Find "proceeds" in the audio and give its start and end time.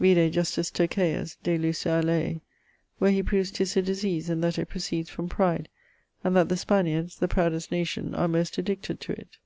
4.68-5.08